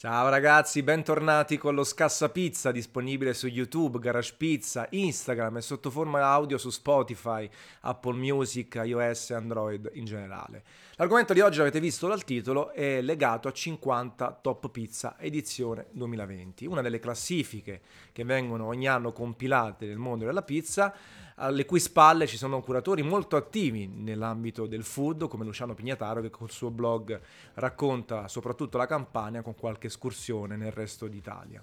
[0.00, 5.90] Ciao ragazzi, bentornati con lo Scassa Pizza disponibile su YouTube, Garage Pizza, Instagram e sotto
[5.90, 7.50] forma audio su Spotify,
[7.80, 10.62] Apple Music, iOS e Android in generale.
[10.94, 16.66] L'argomento di oggi, l'avete visto dal titolo, è legato a 50 Top Pizza edizione 2020,
[16.66, 17.80] una delle classifiche
[18.12, 20.94] che vengono ogni anno compilate nel mondo della pizza
[21.38, 26.30] alle cui spalle ci sono curatori molto attivi nell'ambito del food, come Luciano Pignataro, che
[26.30, 27.20] col suo blog
[27.54, 31.62] racconta soprattutto la Campania con qualche escursione nel resto d'Italia.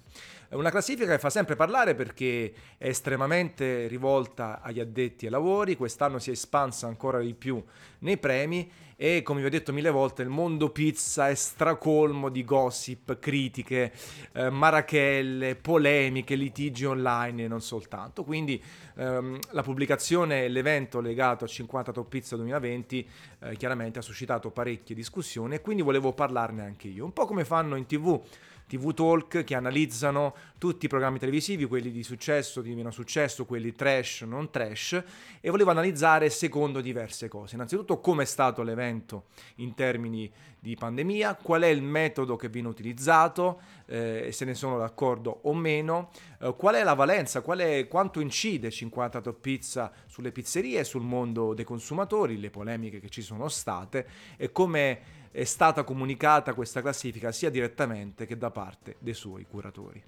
[0.56, 6.18] Una classifica che fa sempre parlare perché è estremamente rivolta agli addetti ai lavori, quest'anno
[6.18, 7.62] si è espansa ancora di più
[8.00, 12.42] nei premi e come vi ho detto mille volte il mondo pizza è stracolmo di
[12.42, 13.92] gossip, critiche,
[14.32, 18.24] eh, marachelle, polemiche, litigi online e non soltanto.
[18.24, 18.62] Quindi
[18.94, 23.08] ehm, la pubblicazione e l'evento legato a 50 Top Pizza 2020
[23.40, 27.04] eh, chiaramente ha suscitato parecchie discussioni e quindi volevo parlarne anche io.
[27.04, 28.18] Un po' come fanno in tv
[28.66, 33.72] TV Talk che analizzano tutti i programmi televisivi, quelli di successo, di meno successo, quelli
[33.72, 35.02] trash, non trash,
[35.40, 37.54] e volevo analizzare secondo diverse cose.
[37.54, 42.66] Innanzitutto come è stato l'evento in termini di pandemia, qual è il metodo che viene
[42.66, 48.18] utilizzato, eh, se ne sono d'accordo o meno, eh, qual è la valenza, è, quanto
[48.18, 53.48] incide 50 Top Pizza sulle pizzerie sul mondo dei consumatori, le polemiche che ci sono
[53.48, 59.44] state e come è stata comunicata questa classifica sia direttamente che da parte dei suoi
[59.44, 60.02] curatori.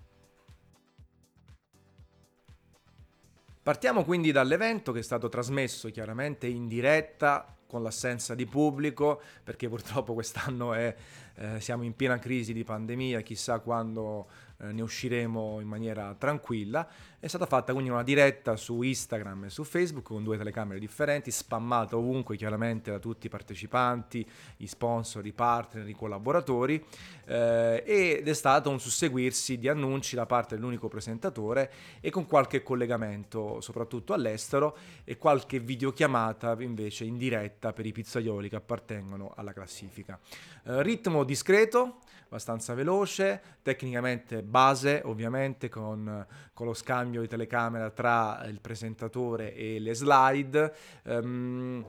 [3.62, 9.68] Partiamo quindi dall'evento che è stato trasmesso chiaramente in diretta con l'assenza di pubblico perché
[9.68, 10.96] purtroppo quest'anno è,
[11.38, 14.26] eh, siamo in piena crisi di pandemia, chissà quando
[14.60, 16.88] eh, ne usciremo in maniera tranquilla.
[17.20, 21.30] È stata fatta quindi una diretta su Instagram e su Facebook con due telecamere differenti,
[21.30, 26.84] spammata ovunque chiaramente da tutti i partecipanti, gli sponsor, i partner, i collaboratori
[27.24, 32.62] eh, ed è stato un susseguirsi di annunci da parte dell'unico presentatore e con qualche
[32.62, 39.52] collegamento soprattutto all'estero e qualche videochiamata invece in diretta per i pizzaioli che appartengono alla
[39.52, 40.18] classifica.
[40.64, 48.42] Eh, ritmo discreto, abbastanza veloce, tecnicamente base ovviamente con, con, lo scambio di telecamera tra
[48.46, 50.74] il presentatore e le slide.
[51.04, 51.84] Um,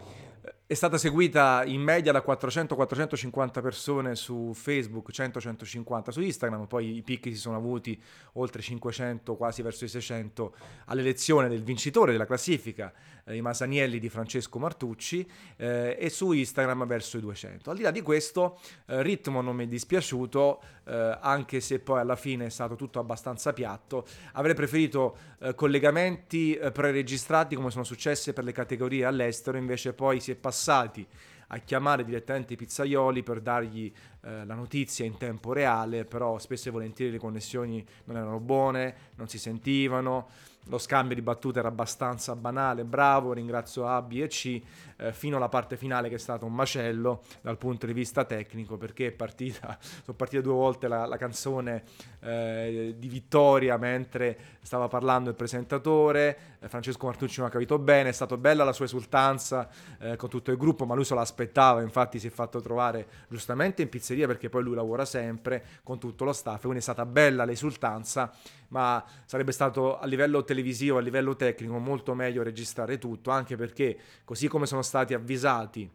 [0.69, 7.01] è stata seguita in media da 400-450 persone su Facebook, 100-150 su Instagram, poi i
[7.01, 7.99] picchi si sono avuti
[8.33, 10.55] oltre 500, quasi verso i 600
[10.85, 12.93] all'elezione del vincitore della classifica,
[13.25, 15.27] eh, i Masanielli di Francesco Martucci,
[15.57, 17.71] eh, e su Instagram verso i 200.
[17.71, 21.99] Al di là di questo, eh, ritmo non mi è dispiaciuto, eh, anche se poi
[21.99, 24.05] alla fine è stato tutto abbastanza piatto.
[24.33, 30.19] Avrei preferito eh, collegamenti eh, preregistrati come sono successe per le categorie all'estero, invece poi
[30.19, 31.05] si è passati
[31.51, 33.91] a chiamare direttamente i pizzaioli per dargli
[34.21, 38.95] eh, la notizia in tempo reale, però spesso e volentieri le connessioni non erano buone,
[39.15, 40.27] non si sentivano,
[40.65, 44.61] lo scambio di battute era abbastanza banale, bravo, ringrazio A, B e C,
[44.99, 48.77] eh, fino alla parte finale che è stato un macello dal punto di vista tecnico,
[48.77, 51.83] perché è partita, sono partite due volte la, la canzone
[52.19, 58.09] eh, di vittoria mentre stava parlando il presentatore, eh, Francesco Martucci non ha capito bene,
[58.09, 61.81] è stata bella la sua esultanza eh, con tutto il gruppo, ma lui se l'aspettava,
[61.81, 66.25] infatti si è fatto trovare giustamente in pizzeria perché poi lui lavora sempre con tutto
[66.25, 68.31] lo staff, quindi è stata bella l'esultanza,
[68.69, 73.97] ma sarebbe stato a livello televisivo, a livello tecnico molto meglio registrare tutto, anche perché
[74.23, 75.89] così come sono stati avvisati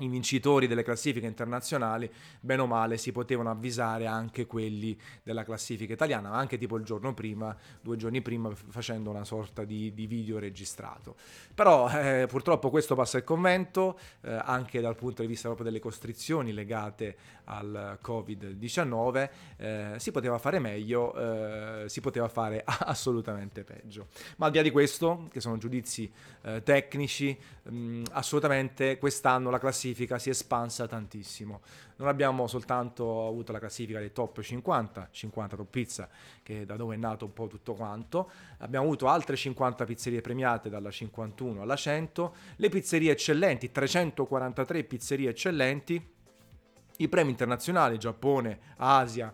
[0.00, 2.10] i vincitori delle classifiche internazionali,
[2.40, 7.14] bene o male, si potevano avvisare anche quelli della classifica italiana, anche tipo il giorno
[7.14, 11.16] prima, due giorni prima, facendo una sorta di, di video registrato.
[11.52, 15.80] Però eh, purtroppo questo passa il convento, eh, anche dal punto di vista proprio delle
[15.80, 21.14] costrizioni legate al Covid-19, eh, si poteva fare meglio,
[21.82, 24.08] eh, si poteva fare assolutamente peggio.
[24.36, 26.10] Ma al di là di questo, che sono giudizi
[26.42, 31.60] eh, tecnici, mh, mm, assolutamente quest'anno la classifica classifica si è espansa tantissimo.
[31.96, 36.08] Non abbiamo soltanto avuto la classifica dei top 50, 50 top pizza,
[36.42, 40.68] che da dove è nato un po' tutto quanto, abbiamo avuto altre 50 pizzerie premiate
[40.68, 46.16] dalla 51 alla 100, le pizzerie eccellenti, 343 pizzerie eccellenti,
[47.00, 49.32] i premi internazionali, Giappone, Asia,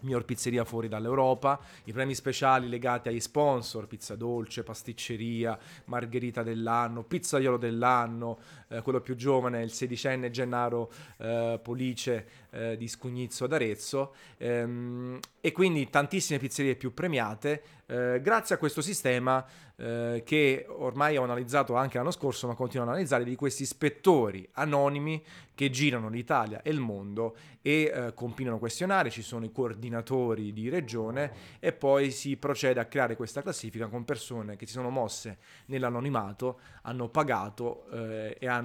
[0.00, 7.02] miglior pizzeria fuori dall'Europa, i premi speciali legati agli sponsor, pizza dolce, pasticceria, margherita dell'anno,
[7.04, 8.38] pizzaiolo dell'anno,
[8.68, 15.52] eh, quello più giovane, il sedicenne Gennaro eh, Police eh, di Scugnizzo d'Arezzo, ehm, e
[15.52, 19.44] quindi tantissime pizzerie più premiate, eh, grazie a questo sistema
[19.76, 24.48] eh, che ormai ho analizzato anche l'anno scorso, ma continuo a analizzare, di questi ispettori
[24.52, 25.22] anonimi
[25.54, 31.32] che girano l'Italia e il mondo e compilano questionari, ci sono i coordinatori di regione
[31.58, 36.60] e poi si procede a creare questa classifica con persone che si sono mosse nell'anonimato,
[36.82, 38.55] hanno pagato e hanno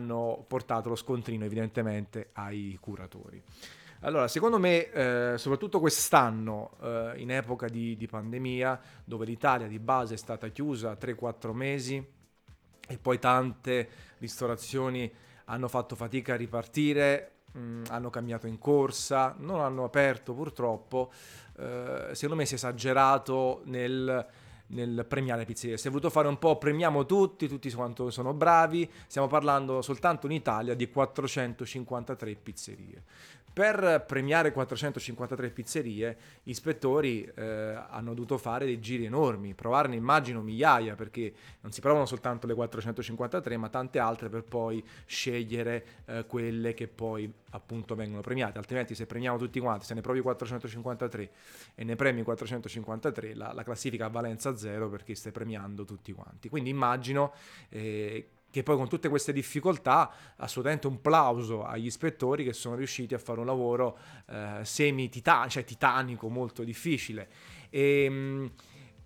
[0.48, 3.42] portato lo scontrino evidentemente ai curatori.
[4.04, 9.78] Allora, secondo me, eh, soprattutto quest'anno, eh, in epoca di, di, pandemia, dove l'Italia di
[9.78, 12.04] base è stata chiusa 3-4 mesi
[12.88, 15.12] e poi tante ristorazioni
[15.46, 21.12] hanno fatto fatica a ripartire, mh, mm, hanno cambiato in corsa, non hanno aperto purtroppo,
[21.58, 24.26] eh, secondo me si è esagerato nel
[24.72, 25.78] nel premiare pizzerie.
[25.78, 28.90] Si è voluto fare un po' premiamo tutti, tutti quanto sono bravi.
[29.08, 33.04] Stiamo parlando soltanto in Italia di 453 pizzerie.
[33.54, 37.44] Per premiare 453 pizzerie, gli ispettori eh,
[37.90, 42.54] hanno dovuto fare dei giri enormi, provarne immagino migliaia, perché non si provano soltanto le
[42.54, 48.58] 453, ma tante altre per poi scegliere eh, quelle che poi appunto vengono premiate.
[48.58, 51.30] Altrimenti se premiamo tutti quanti, se ne provi 453
[51.76, 56.48] e ne premi 453, la, la classifica ha valenza zero perché stai premiando tutti quanti.
[56.48, 57.34] Quindi immagino...
[57.68, 63.14] Eh, che poi con tutte queste difficoltà assolutamente un plauso agli ispettori che sono riusciti
[63.14, 63.98] a fare un lavoro
[64.30, 67.30] eh, semi-titanico, cioè titanico, molto difficile.
[67.70, 68.52] E, ehm,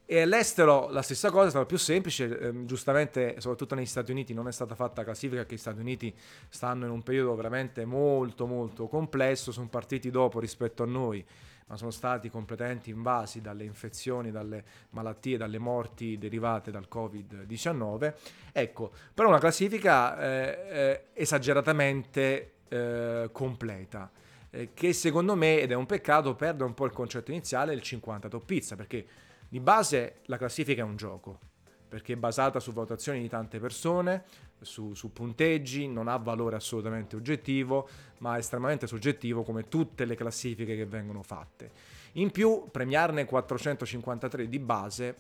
[0.06, 4.34] e all'estero la stessa cosa è stata più semplice, eh, giustamente soprattutto negli Stati Uniti
[4.34, 6.14] non è stata fatta classifica perché gli Stati Uniti
[6.48, 11.26] stanno in un periodo veramente molto molto complesso, sono partiti dopo rispetto a noi
[11.68, 18.14] ma sono stati completamente invasi dalle infezioni, dalle malattie, dalle morti derivate dal Covid-19.
[18.52, 24.12] Ecco, però una classifica eh, eh, esageratamente eh, completa
[24.56, 27.82] eh, che secondo me, ed è un peccato, perde un po' il concetto iniziale del
[27.82, 29.06] 50 top pizza, perché
[29.48, 31.40] di base la classifica è un gioco,
[31.88, 34.24] perché è basata su valutazioni di tante persone,
[34.62, 37.88] su, su, punteggi, non ha valore assolutamente oggettivo,
[38.20, 41.72] ma è estremamente soggettivo come tutte le classifiche che vengono fatte.
[42.14, 45.16] In più, premiarne 453 di base,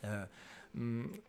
[0.00, 0.28] eh,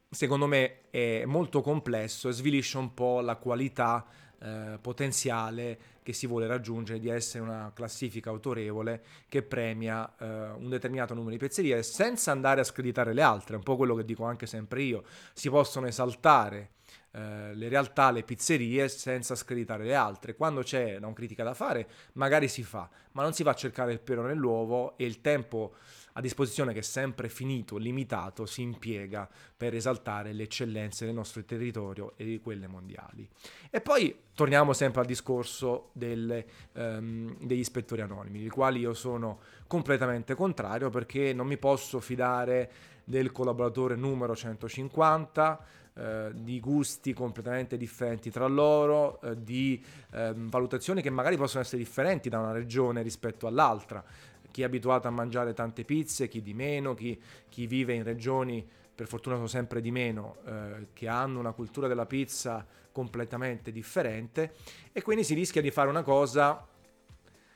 [0.10, 4.06] secondo me, è molto complesso e svilisce un po' la qualità
[4.42, 10.70] eh, potenziale che si vuole raggiungere di essere una classifica autorevole che premia eh, un
[10.70, 14.06] determinato numero di pizzerie senza andare a screditare le altre, è un po' quello che
[14.06, 15.04] dico anche sempre io,
[15.34, 16.72] si possono esaltare
[17.12, 20.36] eh, le realtà, le pizzerie senza screditare le altre.
[20.36, 23.92] Quando c'è una critica da fare, magari si fa, ma non si va a cercare
[23.92, 25.76] il pelo nell'uovo e il tempo
[26.14, 31.44] a disposizione che è sempre finito, limitato, si impiega per esaltare le eccellenze del nostro
[31.44, 33.28] territorio e di quelle mondiali.
[33.70, 39.40] E poi torniamo sempre al discorso delle, um, degli ispettori anonimi, di quali io sono
[39.68, 42.72] completamente contrario perché non mi posso fidare
[43.04, 45.66] del collaboratore numero 150
[46.00, 49.84] eh, di gusti completamente differenti tra loro, eh, di
[50.14, 54.02] eh, valutazioni che magari possono essere differenti da una regione rispetto all'altra.
[54.52, 57.20] Chi è abituato a mangiare tante pizze, chi di meno, chi,
[57.50, 58.68] chi vive in regioni,
[59.00, 64.56] per fortuna sono sempre di meno, eh, che hanno una cultura della pizza completamente differente
[64.92, 66.68] e quindi si rischia di fare una cosa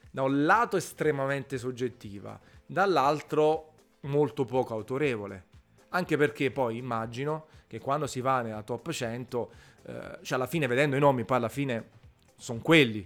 [0.09, 5.45] da un lato estremamente soggettiva, dall'altro molto poco autorevole.
[5.89, 9.51] Anche perché poi immagino che quando si va nella top 100,
[9.83, 11.89] eh, cioè alla fine vedendo i nomi, poi alla fine
[12.37, 13.05] sono quelli,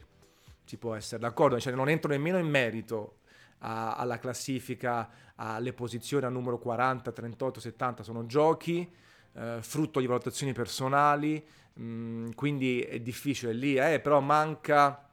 [0.64, 3.17] si può essere d'accordo, cioè non entro nemmeno in merito
[3.60, 8.90] a, alla classifica, alle posizioni al numero 40, 38, 70, sono giochi,
[9.34, 15.10] eh, frutto di valutazioni personali, mh, mm, quindi è difficile lì, eh, però manca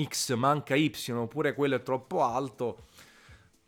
[0.00, 2.86] X, manca Y, oppure quello è troppo alto,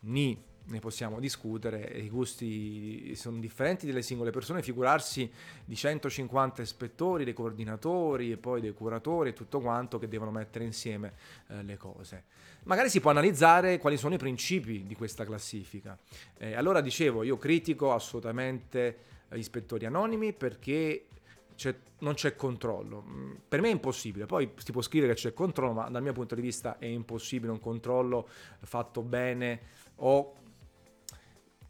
[0.01, 5.29] ni ne possiamo discutere, i gusti sono differenti delle singole persone, figurarsi
[5.65, 10.63] di 150 ispettori, dei coordinatori e poi dei curatori e tutto quanto che devono mettere
[10.63, 11.13] insieme
[11.47, 12.23] eh, le cose.
[12.63, 15.97] Magari si può analizzare quali sono i principi di questa classifica.
[16.37, 21.07] Eh, allora dicevo, io critico assolutamente gli ispettori anonimi perché
[21.55, 23.03] c'è, non c'è controllo.
[23.07, 26.13] Mm, per me è impossibile, poi si può scrivere che c'è controllo, ma dal mio
[26.13, 28.27] punto di vista è impossibile un controllo
[28.61, 29.59] fatto bene
[29.97, 30.35] o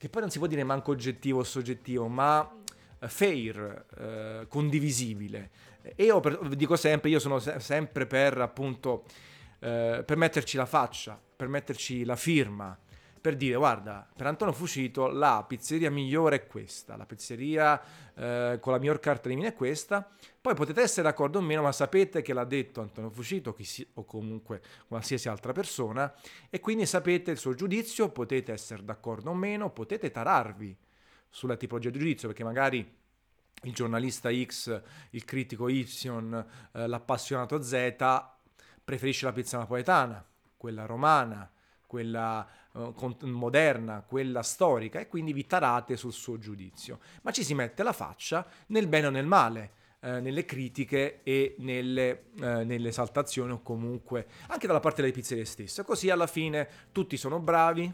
[0.01, 2.51] che poi non si può dire manco oggettivo o soggettivo, ma
[2.97, 5.51] eh, fair, eh, condivisibile.
[5.95, 9.03] E io per, dico sempre, io sono se- sempre per appunto,
[9.59, 12.75] eh, per metterci la faccia, per metterci la firma,
[13.21, 17.79] per dire guarda, per Antonio Fucito la pizzeria migliore è questa, la pizzeria
[18.15, 20.09] eh, con la miglior carta di vino è questa,
[20.41, 24.05] poi potete essere d'accordo o meno, ma sapete che l'ha detto Antonio Fucito si, o
[24.05, 26.11] comunque qualsiasi altra persona
[26.49, 30.75] e quindi sapete il suo giudizio, potete essere d'accordo o meno, potete tararvi
[31.29, 32.99] sulla tipologia di giudizio perché magari
[33.63, 35.85] il giornalista X, il critico Y,
[36.71, 37.95] eh, l'appassionato Z
[38.83, 40.25] preferisce la pizza napoletana,
[40.57, 41.49] quella romana,
[41.91, 42.93] quella uh,
[43.23, 46.99] moderna, quella storica e quindi vi tarate sul suo giudizio.
[47.23, 49.79] Ma ci si mette la faccia nel bene o nel male.
[50.03, 55.45] Eh, nelle critiche e nelle, eh, nelle esaltazioni o comunque anche dalla parte delle pizzerie
[55.45, 55.83] stesse.
[55.83, 57.93] Così alla fine tutti sono bravi,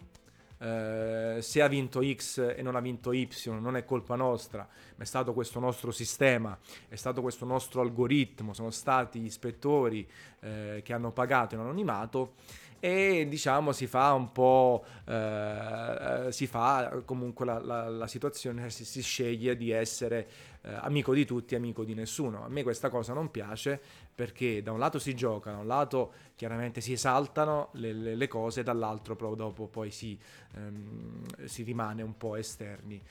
[0.59, 5.03] eh, se ha vinto X e non ha vinto Y non è colpa nostra, ma
[5.03, 10.07] è stato questo nostro sistema, è stato questo nostro algoritmo, sono stati gli ispettori
[10.39, 12.35] eh, che hanno pagato in anonimato
[12.79, 18.85] e diciamo si fa un po' eh, si fa comunque la, la, la situazione si,
[18.85, 20.27] si, sceglie di essere
[20.61, 22.43] eh, amico di tutti amico di nessuno.
[22.43, 23.79] A me questa cosa non piace
[24.13, 28.27] perché da un lato si gioca da un lato chiaramente si esaltano le, le, le
[28.27, 30.17] cose dall'altro però dopo poi si,
[30.55, 33.01] ehm, si rimane un po' esterni.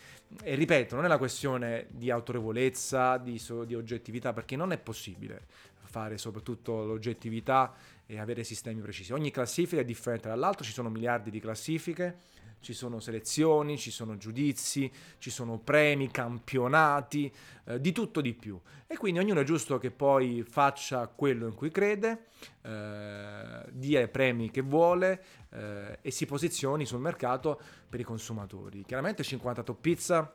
[0.43, 5.75] E ripeto non è la questione di autorevolezza di, di oggettività perché non è possibile
[5.97, 7.73] fare soprattutto l'oggettività
[8.07, 9.13] e avere sistemi precisi.
[9.13, 12.19] Ogni classifica è differente dall'altra, ci sono miliardi di classifiche,
[12.61, 17.33] ci sono selezioni, ci sono giudizi, ci sono premi, campionati,
[17.65, 18.59] eh, di tutto di più.
[18.87, 22.27] E quindi ognuno è giusto che poi faccia quello in cui crede,
[22.63, 28.85] eh, dia i premi che vuole eh, e si posizioni sul mercato per i consumatori.
[28.85, 30.35] Chiaramente 50 Top Pizza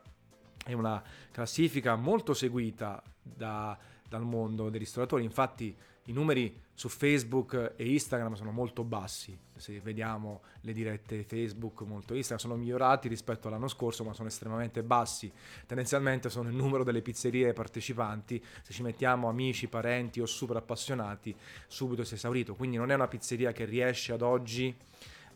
[0.64, 3.76] è una classifica molto seguita da,
[4.08, 5.76] dal mondo dei ristoratori, infatti
[6.06, 9.38] i numeri su Facebook e Instagram sono molto bassi.
[9.56, 14.82] Se vediamo le dirette Facebook, molto Instagram, sono migliorati rispetto all'anno scorso, ma sono estremamente
[14.82, 15.30] bassi.
[15.66, 18.42] Tendenzialmente sono il numero delle pizzerie partecipanti.
[18.62, 21.34] Se ci mettiamo amici, parenti o super appassionati,
[21.68, 22.56] subito si è esaurito.
[22.56, 24.74] Quindi non è una pizzeria che riesce ad oggi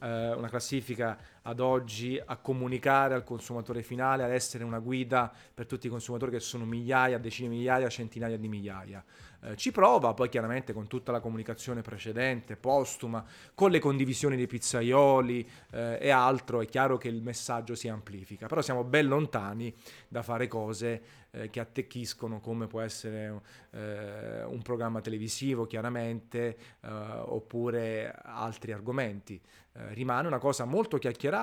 [0.01, 5.67] eh, una classifica ad oggi a comunicare al consumatore finale, ad essere una guida per
[5.67, 9.05] tutti i consumatori che sono migliaia, decine di migliaia, centinaia di migliaia.
[9.43, 13.25] Eh, ci prova, poi chiaramente con tutta la comunicazione precedente, postuma,
[13.55, 18.49] con le condivisioni dei pizzaioli eh, e altro, è chiaro che il messaggio si amplifica,
[18.49, 19.73] però siamo ben lontani
[20.09, 26.89] da fare cose eh, che attecchiscono come può essere eh, un programma televisivo, chiaramente, eh,
[26.89, 29.41] oppure altri argomenti.
[29.77, 31.36] Rimane una cosa molto chiacchierata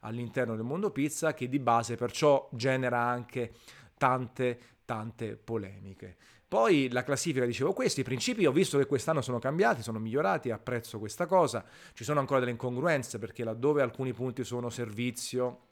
[0.00, 3.52] all'interno del mondo pizza che di base perciò genera anche
[3.96, 6.16] tante tante polemiche.
[6.46, 10.50] Poi la classifica, dicevo questo, i principi ho visto che quest'anno sono cambiati, sono migliorati,
[10.50, 11.64] apprezzo questa cosa,
[11.94, 15.62] ci sono ancora delle incongruenze perché laddove alcuni punti sono servizio,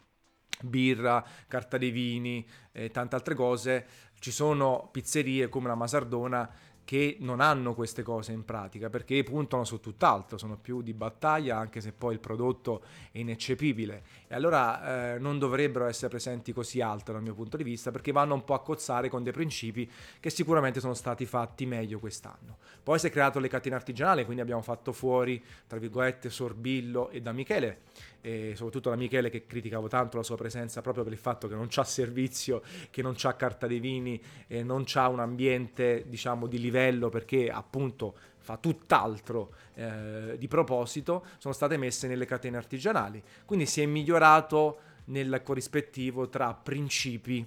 [0.62, 3.86] birra, carta dei vini e tante altre cose,
[4.18, 6.50] ci sono pizzerie come la Masardona
[6.84, 11.56] che non hanno queste cose in pratica perché puntano su tutt'altro, sono più di battaglia
[11.56, 16.80] anche se poi il prodotto è ineccepibile e allora eh, non dovrebbero essere presenti così
[16.80, 19.90] alto dal mio punto di vista perché vanno un po' a cozzare con dei principi
[20.20, 22.58] che sicuramente sono stati fatti meglio quest'anno.
[22.82, 27.20] Poi si è creato le catene artigianali, quindi abbiamo fatto fuori tra virgolette Sorbillo e
[27.20, 27.82] da Michele
[28.22, 31.54] e soprattutto da Michele che criticavo tanto la sua presenza proprio per il fatto che
[31.54, 36.46] non c'ha servizio, che non c'ha carta dei vini e non c'ha un ambiente diciamo
[36.46, 43.22] di livello perché appunto fa tutt'altro eh, di proposito, sono state messe nelle catene artigianali.
[43.44, 47.44] Quindi si è migliorato nel corrispettivo tra principi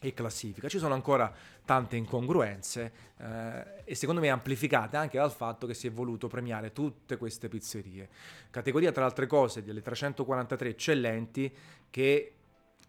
[0.00, 0.68] e classifica.
[0.68, 1.32] Ci sono ancora
[1.64, 6.72] tante incongruenze eh, e secondo me amplificate anche dal fatto che si è voluto premiare
[6.72, 8.08] tutte queste pizzerie.
[8.50, 11.54] Categoria tra le altre cose delle 343 eccellenti
[11.90, 12.32] che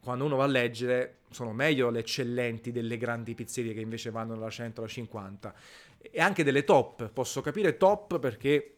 [0.01, 4.33] quando uno va a leggere sono meglio le eccellenti delle grandi pizzerie che invece vanno
[4.35, 5.53] dalla 100 alla 50
[5.99, 7.09] e anche delle top.
[7.09, 8.75] Posso capire top perché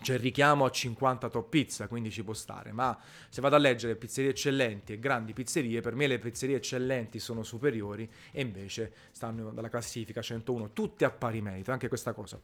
[0.00, 2.96] c'è il richiamo a 50 top pizza, quindi ci può stare, ma
[3.28, 7.42] se vado a leggere pizzerie eccellenti e grandi pizzerie, per me le pizzerie eccellenti sono
[7.42, 12.40] superiori e invece stanno dalla classifica 101, tutte a pari merito, anche questa cosa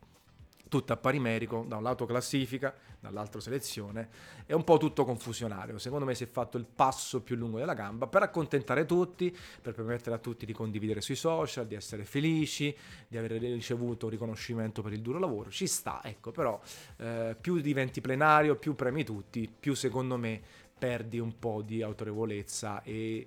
[0.73, 4.09] tutta a pari merito, da un lato classifica, dall'altro selezione,
[4.47, 5.77] è un po' tutto confusionario.
[5.77, 9.75] Secondo me si è fatto il passo più lungo della gamba per accontentare tutti, per
[9.75, 12.75] permettere a tutti di condividere sui social, di essere felici,
[13.07, 15.51] di aver ricevuto riconoscimento per il duro lavoro.
[15.51, 16.59] Ci sta, ecco, però
[16.97, 20.41] eh, più diventi plenario, più premi tutti, più secondo me
[20.79, 23.27] perdi un po' di autorevolezza e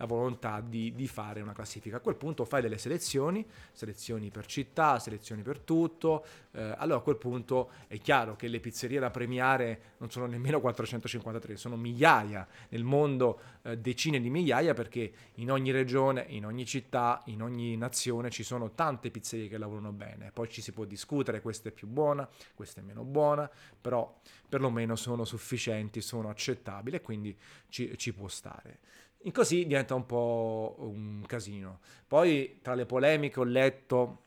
[0.00, 1.98] la volontà di, di, fare una classifica.
[1.98, 7.02] A quel punto fai delle selezioni, selezioni per città, selezioni per tutto, eh, allora a
[7.02, 12.48] quel punto è chiaro che le pizzerie da premiare non sono nemmeno 453, sono migliaia
[12.70, 17.76] nel mondo, eh, decine di migliaia perché in ogni regione, in ogni città, in ogni
[17.76, 21.72] nazione ci sono tante pizzerie che lavorano bene, poi ci si può discutere questa è
[21.72, 27.36] più buona, questa è meno buona, però perlomeno sono sufficienti, sono accettabili e quindi
[27.68, 28.78] ci, ci può stare.
[29.24, 31.80] In così diventa un po' un casino.
[32.06, 34.24] Poi tra le polemiche ho letto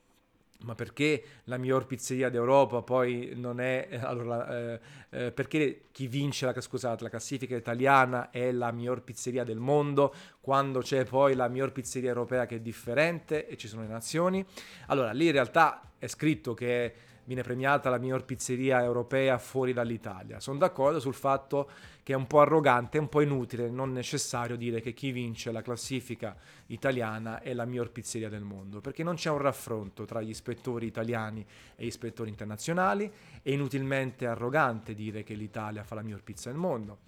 [0.64, 6.46] ma perché la miglior pizzeria d'Europa poi non è allora, eh, eh, perché chi vince
[6.46, 11.48] la, scusate, la classifica italiana è la miglior pizzeria del mondo quando c'è poi la
[11.48, 14.46] miglior pizzeria europea che è differente e ci sono le nazioni
[14.88, 16.94] allora lì in realtà è scritto che
[17.26, 20.40] viene premiata la miglior pizzeria europea fuori dall'Italia.
[20.40, 21.70] Sono d'accordo sul fatto
[22.04, 25.62] che è un po' arrogante, un po' inutile, non necessario dire che chi vince la
[25.62, 26.36] classifica
[26.68, 30.86] italiana è la miglior pizzeria del mondo, perché non c'è un raffronto tra gli ispettori
[30.86, 33.12] italiani e gli ispettori internazionali,
[33.42, 37.00] è inutilmente arrogante dire che l'Italia fa la miglior pizza del mondo.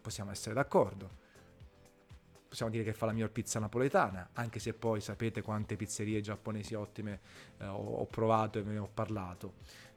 [0.00, 1.19] Possiamo essere d'accordo
[2.50, 6.74] possiamo dire che fa la miglior pizza napoletana, anche se poi sapete quante pizzerie giapponesi
[6.74, 7.20] ottime
[7.58, 9.54] eh, ho, provato e ve ne ho parlato.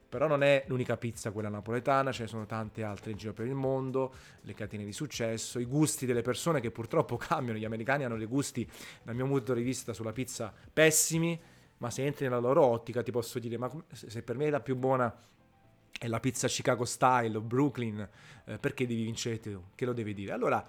[0.08, 3.48] Però non è l'unica pizza quella napoletana, ce ne sono tante altre in giro per
[3.48, 8.04] il mondo, le catene di successo, i gusti delle persone che purtroppo cambiano, gli americani
[8.04, 8.70] hanno dei gusti,
[9.02, 11.42] dal mio punto di vista, sulla pizza pessimi,
[11.78, 14.76] ma se entri nella loro ottica ti posso dire, ma se per me la più
[14.76, 15.12] buona
[15.90, 18.08] è la pizza Chicago style o Brooklyn,
[18.46, 19.60] eh, perché devi vincere tu?
[19.74, 20.34] Che lo devi dire?
[20.34, 20.64] Allora,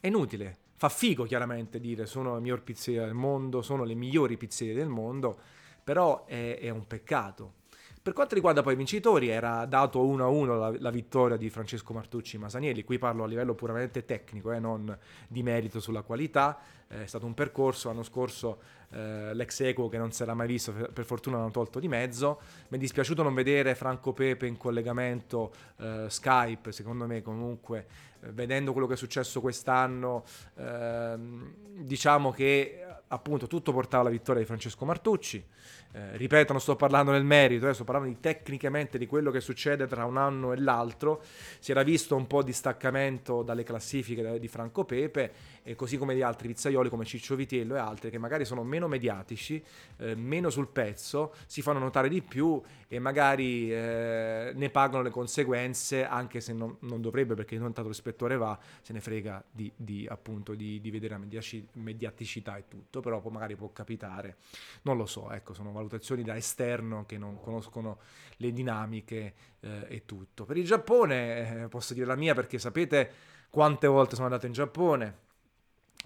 [0.00, 4.38] è inutile, Fa figo chiaramente dire sono la miglior pizzeria del mondo, sono le migliori
[4.38, 5.38] pizzerie del mondo,
[5.84, 7.52] però è, è un peccato.
[8.02, 12.38] Per quanto riguarda poi i vincitori, era dato 1-1 la, la vittoria di Francesco Martucci
[12.38, 14.96] Masanielli, qui parlo a livello puramente tecnico, eh, non
[15.28, 18.58] di merito sulla qualità, è stato un percorso, l'anno scorso
[18.92, 22.40] eh, l'ex equo che non si era mai visto, per fortuna l'hanno tolto di mezzo,
[22.68, 27.86] mi è dispiaciuto non vedere Franco Pepe in collegamento eh, Skype, secondo me comunque
[28.22, 30.24] eh, vedendo quello che è successo quest'anno,
[30.56, 32.79] ehm, diciamo che
[33.12, 35.44] appunto tutto portava alla vittoria di Francesco Martucci,
[35.92, 39.40] eh, ripeto, non sto parlando nel merito, eh, sto parlando di, tecnicamente di quello che
[39.40, 41.22] succede tra un anno e l'altro.
[41.58, 46.14] Si era visto un po' di staccamento dalle classifiche di Franco Pepe, e così come
[46.14, 49.62] di altri pizzaioli come Ciccio Vitiello e altri che magari sono meno mediatici,
[49.98, 55.10] eh, meno sul pezzo, si fanno notare di più e magari eh, ne pagano le
[55.10, 59.70] conseguenze, anche se non, non dovrebbe, perché non tanto l'ispettore va, se ne frega di,
[59.76, 61.26] di appunto di, di vedere la
[61.74, 64.36] mediaticità e tutto, però magari può capitare,
[64.82, 67.98] non lo so, ecco, sono valutazioni da esterno che non conoscono
[68.36, 70.44] le dinamiche eh, e tutto.
[70.44, 73.12] Per il Giappone eh, posso dire la mia perché sapete
[73.50, 75.18] quante volte sono andato in Giappone,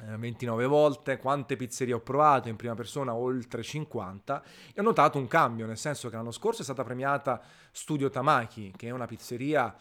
[0.02, 4.42] 29 eh, volte, quante pizzerie ho provato in prima persona, oltre 50,
[4.74, 8.72] e ho notato un cambio, nel senso che l'anno scorso è stata premiata Studio Tamaki,
[8.76, 9.74] che è una pizzeria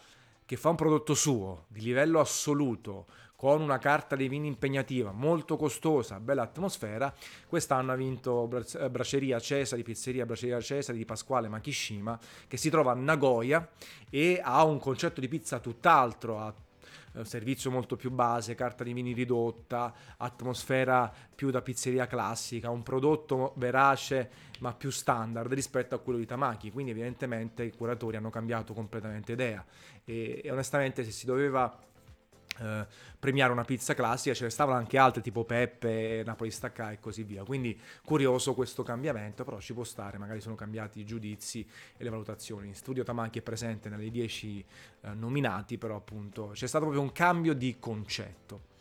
[0.46, 5.56] che fa un prodotto suo, di livello assoluto, con una carta dei vini impegnativa, molto
[5.56, 7.12] costosa, bella atmosfera.
[7.46, 8.48] Quest'anno ha vinto
[8.78, 13.68] eh, Braceria Cesari, Pizzeria Braceria Cesari di Pasquale Makishima, che si trova a Nagoya
[14.08, 16.54] e ha un concetto di pizza tutt'altro, ha
[17.22, 23.52] servizio molto più base, carta di vini ridotta, atmosfera più da pizzeria classica, un prodotto
[23.56, 28.72] verace ma più standard rispetto a quello di Tamaki, quindi evidentemente i curatori hanno cambiato
[28.72, 29.64] completamente idea.
[30.04, 31.76] E, e onestamente se si doveva
[32.58, 32.86] eh,
[33.18, 37.22] premiare una pizza classica, ce ne stavano anche altre tipo Peppe, Napoli Stacca e così
[37.22, 37.44] via.
[37.44, 42.10] Quindi curioso questo cambiamento, però ci può stare, magari sono cambiati i giudizi e le
[42.10, 42.74] valutazioni.
[42.74, 44.64] Studio Tamaki è presente nelle 10
[45.00, 48.72] eh, nominati, però appunto c'è stato proprio un cambio di concetto.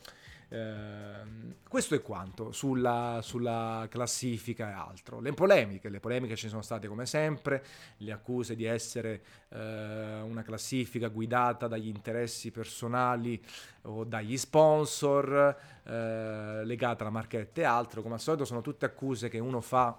[0.54, 5.20] Ehm, questo è quanto sulla, sulla, classifica e altro.
[5.20, 7.63] Le polemiche, le polemiche ci sono state come sempre,
[7.98, 13.44] le accuse di essere eh, una classifica guidata dagli interessi personali
[13.84, 19.30] o dagli sponsor, eh, legata alla marchetta e altro, come al solito sono tutte accuse
[19.30, 19.98] che uno fa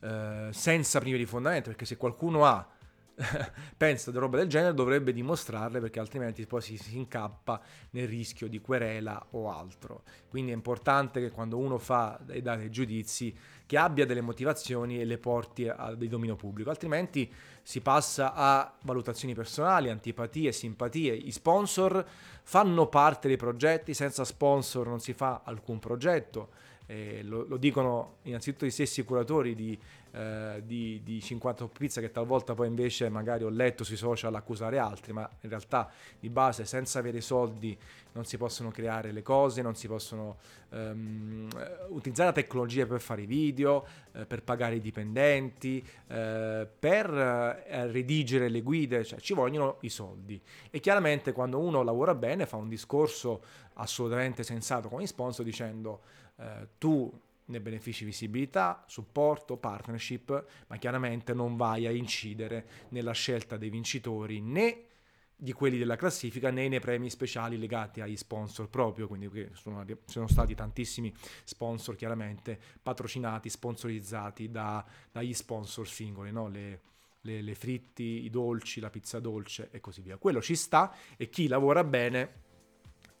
[0.00, 2.76] eh, senza primi di fondamento, perché se qualcuno ha
[3.76, 8.48] pensa di roba del genere dovrebbe dimostrarle perché altrimenti poi si, si, incappa nel rischio
[8.48, 10.02] di querela o altro.
[10.28, 15.00] Quindi è importante che quando uno fa e dà dei giudizi che abbia delle motivazioni
[15.00, 17.30] e le porti a dei dominio pubblico, altrimenti
[17.62, 21.12] si passa a valutazioni personali, antipatie, simpatie.
[21.12, 22.04] I sponsor
[22.42, 28.16] fanno parte dei progetti, senza sponsor non si fa alcun progetto eh, lo, lo, dicono
[28.22, 29.78] innanzitutto i stessi curatori di,
[30.12, 34.78] eh, di, di 50 Pizza che talvolta poi invece magari ho letto sui social accusare
[34.78, 37.76] altri, ma in realtà di base senza avere soldi
[38.12, 40.38] non si possono creare le cose, non si possono
[40.70, 41.48] um,
[41.88, 47.86] utilizzare la tecnologia per fare i video, eh, per pagare i dipendenti, eh, per eh,
[47.86, 50.40] redigere le guide, cioè ci vogliono i soldi.
[50.70, 53.42] E chiaramente quando uno lavora bene fa un discorso
[53.74, 56.00] assolutamente sensato gli sponsor dicendo
[56.36, 57.12] eh, tu
[57.48, 64.40] ne benefici visibilità, supporto, partnership, ma chiaramente non vai a incidere nella scelta dei vincitori
[64.40, 64.84] né
[65.40, 70.26] di quelli della classifica né nei premi speciali legati agli sponsor proprio, quindi sono, sono
[70.26, 76.48] stati tantissimi sponsor chiaramente patrocinati, sponsorizzati da, dagli sponsor singoli, no?
[76.48, 76.80] le,
[77.20, 80.16] le, le fritti, i dolci, la pizza dolce e così via.
[80.16, 82.46] Quello ci sta e chi lavora bene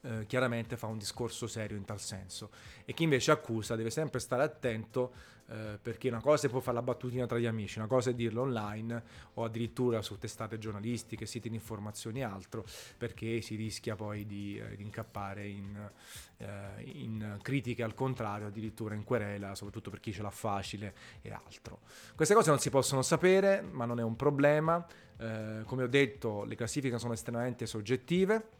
[0.08, 2.50] eh, chiaramente fa un discorso serio in tal senso
[2.84, 5.12] e chi invece accusa deve sempre stare attento
[5.50, 8.14] eh, perché una cosa è può fare la battutina tra gli amici, una cosa è
[8.14, 9.02] dirlo online
[9.34, 12.64] o addirittura su testate giornalistiche, siti di informazioni e altro,
[12.98, 15.90] perché si rischia poi di, eh, di incappare in,
[16.36, 21.32] eh, in, critiche al contrario, addirittura in querela, soprattutto per chi ce l'ha facile e
[21.32, 21.80] altro.
[22.14, 24.86] Queste cose non si possono sapere, ma non è un problema.
[25.16, 28.50] Eh, come ho detto, le classifiche sono estremamente soggettive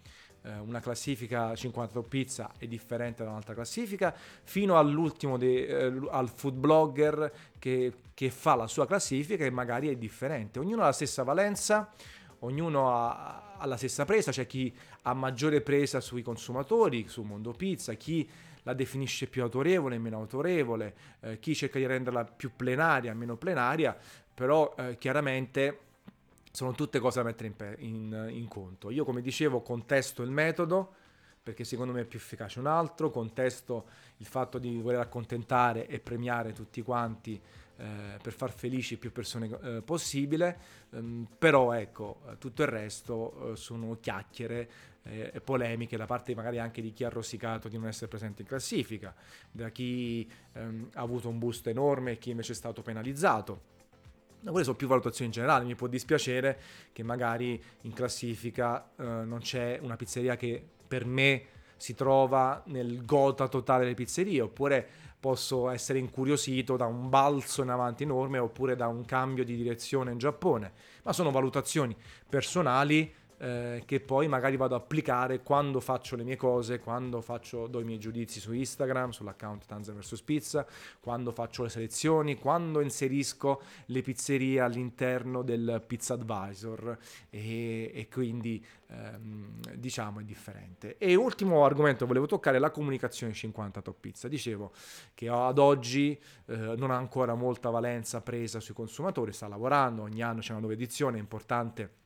[0.42, 6.54] una classifica 50 pizza è differente da un'altra classifica, fino all'ultimo, de, eh, al food
[6.54, 10.58] blogger che, che, fa la sua classifica e magari è differente.
[10.58, 11.92] Ognuno ha la stessa valenza,
[12.40, 17.52] ognuno ha, ha la stessa presa, c'è chi ha maggiore presa sui consumatori, su Mondo
[17.52, 18.28] Pizza, chi
[18.62, 23.96] la definisce più autorevole, meno autorevole, eh, chi cerca di renderla più plenaria, meno plenaria,
[24.34, 25.78] però eh, chiaramente
[26.58, 28.90] sono tutte cose da mettere in, in, in, conto.
[28.90, 30.92] Io, come dicevo, contesto il metodo
[31.40, 36.00] perché secondo me è più efficace un altro, contesto il fatto di voler accontentare e
[36.00, 37.40] premiare tutti quanti
[37.76, 40.58] eh, per far felici più persone eh, possibile,
[40.90, 44.68] ehm, però ecco, tutto il resto eh, sono chiacchiere
[45.04, 48.42] eh, e polemiche da parte magari anche di chi ha rosicato di non essere presente
[48.42, 49.14] in classifica,
[49.48, 53.76] da chi ehm, ha avuto un boost enorme e chi invece è stato penalizzato
[54.44, 56.60] quelle sono più valutazioni generali, mi può dispiacere
[56.92, 61.44] che magari in classifica eh, non c'è una pizzeria che per me
[61.76, 64.86] si trova nel gota totale delle pizzerie, oppure
[65.20, 70.12] posso essere incuriosito da un balzo in avanti enorme, oppure da un cambio di direzione
[70.12, 70.72] in Giappone,
[71.02, 71.96] ma sono valutazioni
[72.28, 77.66] personali eh, che poi magari vado ad applicare quando faccio le mie cose, quando faccio,
[77.66, 80.66] do i miei giudizi su Instagram, sull'account Tanza vs Pizza,
[81.00, 86.98] quando faccio le selezioni, quando inserisco le pizzerie all'interno del Pizza Advisor
[87.30, 90.96] e, e quindi ehm, diciamo è differente.
[90.98, 94.28] E ultimo argomento che volevo toccare la comunicazione 50 Top Pizza.
[94.28, 94.72] Dicevo
[95.14, 100.22] che ad oggi eh, non ha ancora molta valenza presa sui consumatori, sta lavorando, ogni
[100.22, 101.97] anno c'è una nuova edizione, è importante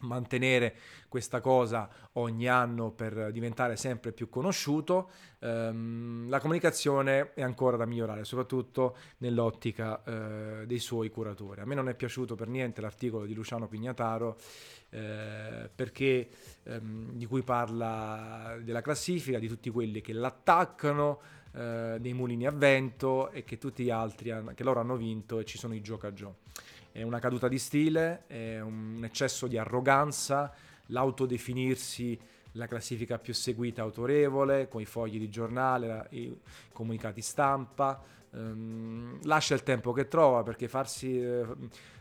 [0.00, 0.74] mantenere
[1.08, 5.10] questa cosa ogni anno per diventare sempre più conosciuto.
[5.38, 11.60] Um, la comunicazione è ancora da migliorare, soprattutto nell'ottica uh, dei suoi curatori.
[11.60, 14.36] A me non è piaciuto per niente l'articolo di Luciano Pignataro
[14.90, 14.98] uh,
[15.74, 16.28] perché
[16.64, 21.20] um, di cui parla della classifica di tutti quelli che l'attaccano
[21.52, 25.38] uh, dei mulini a vento e che tutti gli altri hanno, che loro hanno vinto
[25.38, 26.44] e ci sono i gioca gioca
[26.96, 30.50] è una caduta di stile, è un eccesso di arroganza,
[30.86, 32.18] l'autodefinirsi
[32.52, 36.34] la classifica più seguita autorevole, con i fogli di giornale, i
[36.72, 41.44] comunicati stampa, ehm, lascia il tempo che trova perché farsi eh,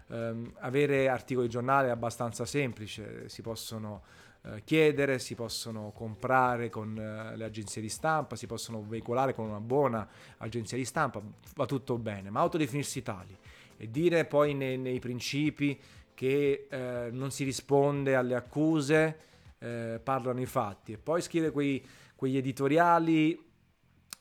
[0.08, 4.02] ehm, avere articoli di giornale è abbastanza semplice, si possono
[4.44, 9.46] eh, chiedere, si possono comprare con eh, le agenzie di stampa, si possono veicolare con
[9.50, 11.22] una buona agenzia di stampa,
[11.54, 13.38] va tutto bene, ma autodefinirsi tali
[13.78, 15.80] e dire poi nei, nei principi
[16.14, 19.18] che eh, non si risponde alle accuse,
[19.60, 21.86] eh, parlano i fatti e poi scrive quei,
[22.16, 23.42] quegli editoriali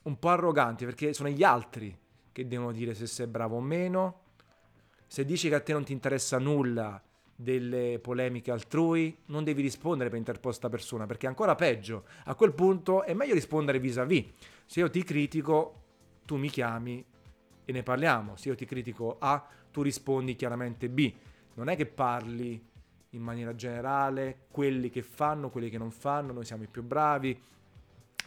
[0.03, 1.97] un po' arroganti perché sono gli altri
[2.31, 4.23] che devono dire se sei bravo o meno.
[5.07, 7.01] Se dici che a te non ti interessa nulla
[7.33, 12.05] delle polemiche altrui, non devi rispondere per interposta persona, perché è ancora peggio.
[12.25, 14.25] A quel punto è meglio rispondere vis-à-vis.
[14.65, 15.83] Se io ti critico,
[16.25, 17.05] tu mi chiami
[17.65, 18.35] e ne parliamo.
[18.35, 21.13] Se io ti critico A, tu rispondi chiaramente B.
[21.55, 22.63] Non è che parli
[23.09, 27.41] in maniera generale, quelli che fanno, quelli che non fanno, noi siamo i più bravi.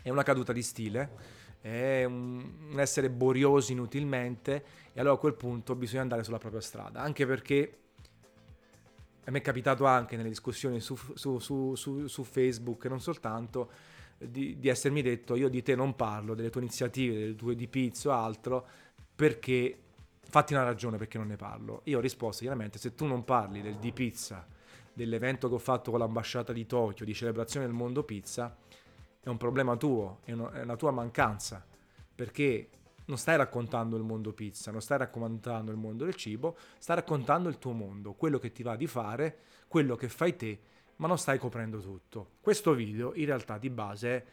[0.03, 1.11] È una caduta di stile,
[1.61, 7.01] è un, essere boriosi inutilmente e allora a quel punto bisogna andare sulla propria strada,
[7.01, 7.79] anche perché
[9.25, 11.75] a me è capitato anche nelle discussioni su, su, su,
[12.07, 13.71] su Facebook, non soltanto,
[14.17, 17.69] di, di essermi detto io di te non parlo, delle tue iniziative, delle tue di
[17.69, 18.67] pizza o altro,
[19.19, 19.77] perché
[20.29, 21.81] fatti una ragione perché non ne parlo.
[21.87, 24.47] Io ho risposto chiaramente, se tu non parli del di pizza,
[24.93, 28.57] dell'evento che ho fatto con l'ambasciata di Tokyo, di celebrazione del mondo pizza,
[29.21, 31.67] è un problema tuo, è, una tua mancanza,
[32.15, 32.69] perché
[33.07, 37.49] non stai raccontando il mondo pizza, non stai raccontando il mondo del cibo, stai raccontando
[37.49, 40.61] il tuo mondo, quello che ti va di fare, quello che fai te,
[40.99, 42.35] ma non stai coprendo tutto.
[42.41, 44.27] Questo video in realtà di base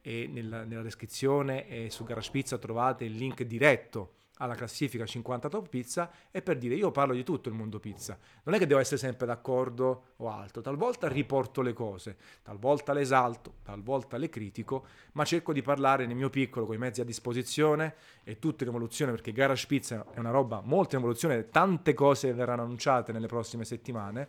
[0.00, 5.48] è nella, nella descrizione e su Garage Pizza trovate il link diretto alla classifica 50
[5.48, 8.18] top pizza è per dire io parlo di tutto il mondo pizza.
[8.44, 13.00] Non è che devo essere sempre d'accordo o altro, talvolta riporto le cose, talvolta le
[13.00, 17.04] esalto, talvolta le critico, ma cerco di parlare nel mio piccolo con i mezzi a
[17.04, 21.94] disposizione e tutto in evoluzione perché Garage Pizza è una roba molto in evoluzione, tante
[21.94, 24.28] cose verranno annunciate nelle prossime settimane.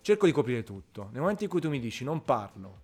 [0.00, 1.08] Cerco di coprire tutto.
[1.12, 2.80] Nel momento in cui tu mi dici non parlo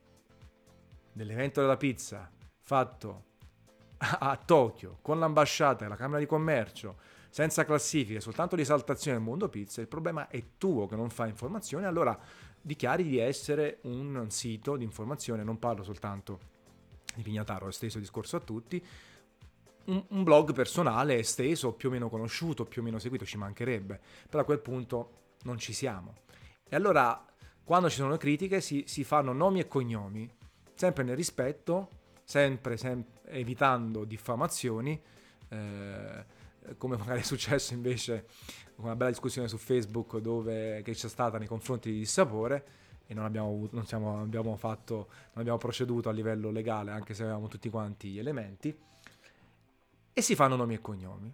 [1.13, 3.25] dell'evento della pizza fatto
[4.21, 6.97] a Tokyo con l'ambasciata e la Camera di Commercio
[7.31, 11.29] senza classifiche, soltanto di esaltazione del mondo pizza, il problema è tuo che non fai
[11.29, 12.19] informazione, allora
[12.61, 16.57] dichiari di essere un sito di informazione, non parlo soltanto
[17.15, 18.85] di Pignataro, ho esteso il discorso a tutti,
[19.85, 24.01] un, un, blog personale esteso, più o meno conosciuto, più o meno seguito, ci mancherebbe,
[24.29, 26.15] però a quel punto non ci siamo.
[26.69, 27.25] E allora,
[27.65, 30.31] quando ci sono critiche, si, si fanno nomi e cognomi,
[30.75, 31.98] sempre nel rispetto
[32.29, 35.01] sempre, sempre evitando diffamazioni,
[35.49, 36.25] eh,
[36.77, 38.27] come magari è successo invece
[38.77, 42.67] una bella discussione su Facebook dove, che c'è stata nei confronti di Dissapore
[43.07, 44.95] e non abbiamo, non, siamo, abbiamo fatto,
[45.33, 48.79] non abbiamo proceduto a livello legale anche se avevamo tutti quanti gli elementi
[50.13, 51.33] e si fanno nomi e cognomi.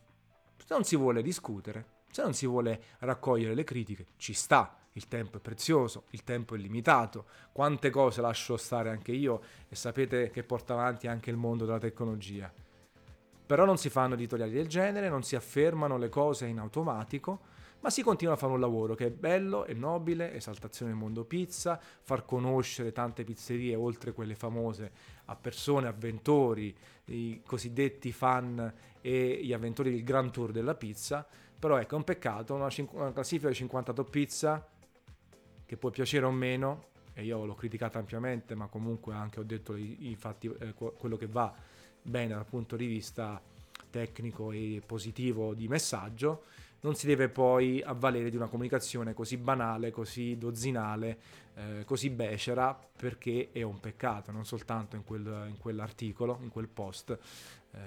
[0.59, 5.09] Se non si vuole discutere, se non si vuole raccogliere le critiche, ci sta il
[5.09, 10.31] tempo è prezioso, il tempo è limitato, quante cose lascio stare anche io e sapete
[10.31, 12.53] che porta avanti anche il mondo della tecnologia.
[13.47, 17.91] Però non si fanno editoriali del genere, non si affermano le cose in automatico, ma
[17.91, 21.79] si continua a fare un lavoro che è bello, è nobile, esaltazione del mondo pizza,
[21.79, 24.91] far conoscere tante pizzerie oltre quelle famose
[25.27, 26.75] a persone, avventori,
[27.07, 31.27] i cosiddetti fan e gli avventori del Grand Tour della pizza.
[31.59, 34.67] Però ecco, è un peccato, una, una classifica di 50 top pizza
[35.67, 39.77] che può piacere o meno, e io l'ho criticata ampiamente, ma comunque anche ho detto
[39.77, 41.55] infatti eh, quello che va
[42.03, 43.41] bene dal punto di vista
[43.89, 46.45] tecnico e positivo di messaggio,
[46.81, 51.19] non si deve poi avvalere di una comunicazione così banale, così dozzinale,
[51.55, 56.69] eh, così becera, perché è un peccato, non soltanto in, quel, in quell'articolo, in quel
[56.69, 57.19] post.
[57.71, 57.79] Eh,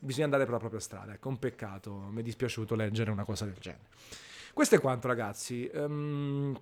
[0.00, 3.44] bisogna andare per la propria strada, ecco, un peccato, mi è dispiaciuto leggere una cosa
[3.44, 3.84] del genere.
[4.52, 5.70] Questo è quanto ragazzi.
[5.72, 6.58] Um,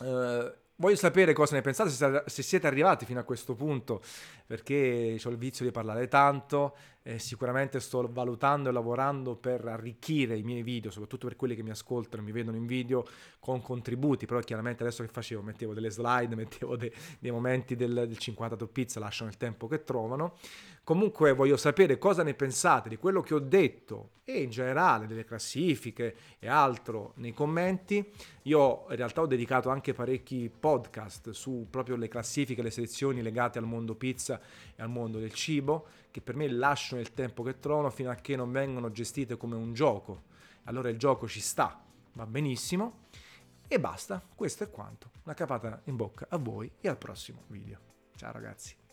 [0.00, 4.00] Uh, voglio sapere cosa ne pensate, se siete arrivati fino a questo punto,
[4.46, 10.36] perché ho il vizio di parlare tanto, eh, sicuramente sto valutando e lavorando per arricchire
[10.36, 13.04] i miei video, soprattutto per quelli che mi ascoltano, mi vedono in video
[13.40, 15.42] con contributi, però chiaramente adesso che facevo?
[15.42, 19.66] Mettevo delle slide, mettevo de- dei momenti del, del 50 top pizza, lasciano il tempo
[19.66, 20.36] che trovano.
[20.84, 25.24] Comunque voglio sapere cosa ne pensate di quello che ho detto e in generale delle
[25.24, 28.06] classifiche e altro nei commenti.
[28.42, 33.58] Io in realtà ho dedicato anche parecchi podcast su proprio le classifiche, le selezioni legate
[33.58, 34.38] al mondo pizza
[34.76, 38.16] e al mondo del cibo, che per me lasciano il tempo che trovano fino a
[38.16, 40.24] che non vengono gestite come un gioco.
[40.64, 43.06] Allora il gioco ci sta, va benissimo.
[43.66, 45.10] E basta, questo è quanto.
[45.24, 47.78] Una capata in bocca a voi e al prossimo video.
[48.14, 48.87] Ciao ragazzi.